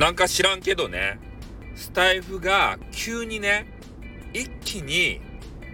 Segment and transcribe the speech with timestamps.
[0.00, 1.20] なんか知らんけどね、
[1.74, 3.66] スタイフが急にね、
[4.32, 5.20] 一気に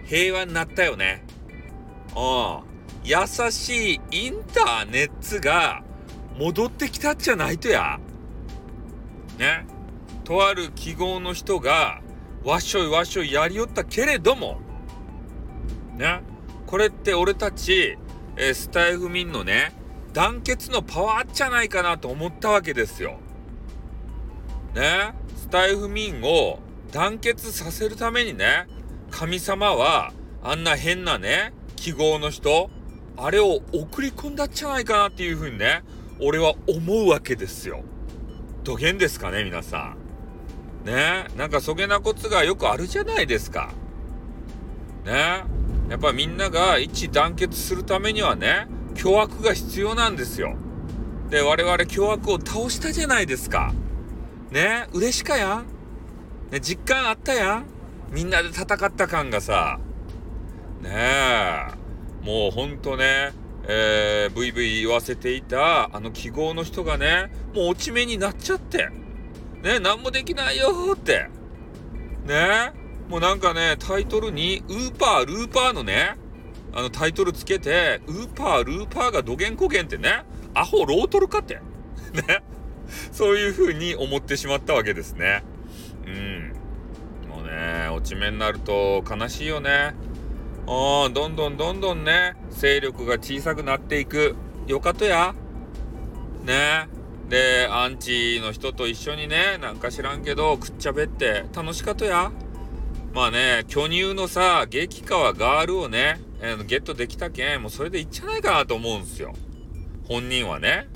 [0.05, 1.23] 平和になったよね。
[2.13, 2.63] うん。
[3.05, 5.81] 優しいインターネットが
[6.37, 8.01] 戻ってきたっちゃないとや。
[9.37, 9.65] ね。
[10.25, 12.01] とある記号の人が
[12.43, 14.59] わっしょいわっしょいやりよったけれども、
[15.95, 16.19] ね。
[16.65, 17.97] これって俺たち、
[18.35, 19.71] えー、スタイフ民のね、
[20.11, 23.21] 団結のパワーじゃないかなと思ったわけですよ。
[24.77, 25.13] ね。
[25.35, 26.59] スタイフ民を
[26.91, 28.67] 団結させるためにね、
[29.09, 30.13] 神様は
[30.43, 32.69] あんな変なね、記号の人、
[33.17, 35.83] あれを送り込んだっちゃないかなっていうふうにね、
[36.21, 37.83] 俺は思うわけですよ。
[38.63, 39.95] どげんですかね、皆さ
[40.83, 40.85] ん。
[40.85, 43.71] ねなんかそげなコツがよくあるじゃないですか。
[45.05, 45.43] ね
[45.89, 50.55] やっぱみんなが一致団結するためにはね、巨悪が必要なんですよ。
[51.29, 53.73] で、我々巨悪を倒したじゃないですか。
[54.51, 55.65] ね嬉しかやん。
[56.51, 57.65] ね、実感あったやん。
[58.11, 59.79] みんなで戦った感がさ。
[60.81, 62.25] ねえ。
[62.25, 63.33] もうほんとね、
[63.67, 68.89] えー、ブイブイ言わせていたあの記号の人がね、もう落ち目になっちゃって。
[69.61, 71.29] ね、何もできないよって。
[72.25, 72.71] ね、
[73.09, 76.15] もうなんかね、タイトルに、ウーパー、ルーパーのね、
[76.73, 81.55] あのタイトルつけて、ウーパー、ルーパーがどげんこげんってね、アホロートルかって。
[81.55, 82.43] ね。
[83.11, 85.43] そういう風に思ってしまったわけですね。
[86.05, 86.53] うん。
[87.29, 89.93] もうね、落ち目になると悲しいよね。
[90.67, 94.35] うん、どんどんどんどんね、勢力が小さくなっていく。
[94.67, 95.33] よかとや。
[96.43, 96.89] ね。
[97.29, 102.31] で、アンチの人と一緒にね、なんか知らんけど、くっちゃべって楽しかとや。
[103.13, 109.33] まあね、巨乳のさ、激川ガールをね、えー、ゲットできたけん、もうそれでいいんじゃないかなと思うんすよ。
[110.07, 110.87] 本人はね。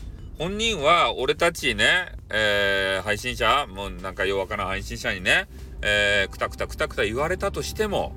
[0.41, 5.47] 本人は俺たちね、えー、配信者、もうなんか弱かな配信者にね、
[5.83, 8.13] えー、くたくたくたくた言われたとしても、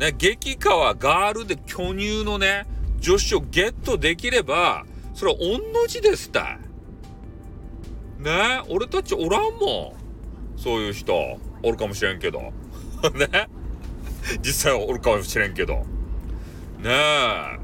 [0.00, 2.66] ね、激川ガールで巨乳のね、
[2.98, 6.58] 女子をゲットできれば、それは御の字ですた
[8.18, 8.22] い。
[8.24, 9.94] ね俺たちおらんも
[10.56, 10.60] ん。
[10.60, 11.14] そういう人、
[11.62, 12.40] おるかもしれんけど。
[13.14, 13.48] ね
[14.42, 15.74] 実際はおるかもしれんけど。
[15.74, 17.58] ねえ。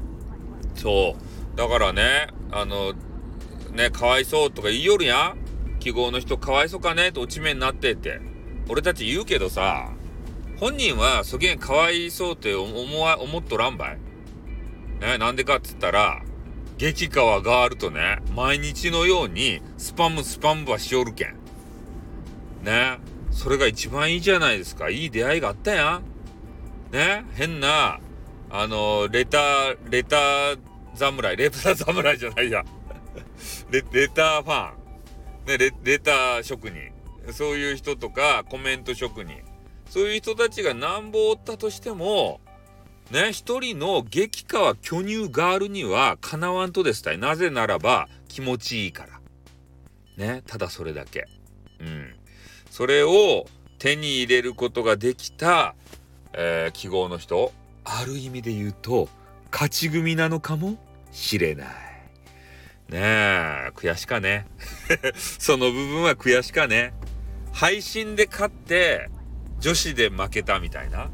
[0.73, 1.17] そ
[1.53, 1.57] う。
[1.57, 2.93] だからね、あの、
[3.73, 5.79] ね、かわいそうとか言いよるやん。
[5.79, 7.11] 記号の人かわいそうかね？
[7.11, 8.21] と落ち目になってって。
[8.69, 9.91] 俺たち言うけどさ、
[10.57, 13.97] 本人はそげんかわいそうって思わ、思っとらんばい。
[15.01, 16.21] ね、なんでかっつったら、
[16.77, 21.35] 激川ガールとね、毎日のようにスパムスパムはしおるけん。
[22.63, 22.99] ね、
[23.31, 24.89] それが一番いいじゃないですか。
[24.89, 26.01] いい出会いがあったや
[26.91, 26.93] ん。
[26.93, 27.99] ね、変な、
[28.49, 30.59] あの、レター、レター
[30.95, 32.63] 侍、レター侍じゃないや。
[33.73, 35.47] レレターファン。
[35.47, 36.91] ね、レレター職人。
[37.31, 39.41] そういう人とか、コメント職人。
[39.89, 42.39] そういう人たちがなんぼおったとしても、
[43.09, 47.17] ね、一人の激化は巨乳ガールにはかなわんとですたい。
[47.17, 50.23] なぜならば気持ちいいから。
[50.23, 51.25] ね、ただそれだけ。
[51.79, 52.13] うん。
[52.69, 53.47] それを
[53.79, 55.73] 手に入れることができた、
[56.33, 57.51] えー、記号の人、
[57.85, 59.09] ある意味で言うと、
[59.51, 60.77] 勝ち組なのかも
[61.11, 61.92] しれない。
[62.93, 64.45] ねえ、悔しかね。
[65.17, 66.93] その部分は悔しかね。
[67.51, 69.09] 配信で勝って、
[69.59, 71.09] 女子で負けたみたいな、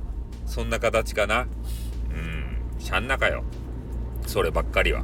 [0.46, 1.48] そんな形かな。
[2.12, 3.46] うん、しゃんなかよ。
[4.28, 5.04] そればっかりは。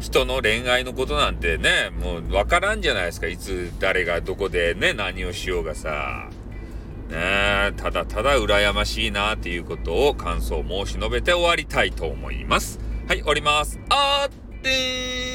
[0.00, 3.26] 人の恋愛のことなんてね、もうわからんじゃないですか。
[3.26, 6.28] いつ誰がどこでね、何をしようがさ。
[7.08, 12.78] ねただただ羨ましいなっていうことを感想申し述べて終わりたいと思います。
[13.08, 13.80] はい、終わります。
[13.88, 15.31] あーってー